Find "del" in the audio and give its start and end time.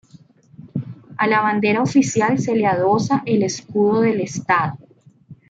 4.01-4.19